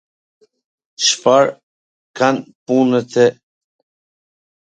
Cfar 1.05 1.45
kan 2.17 2.35
punwt 2.65 3.13
e...? 3.25 3.27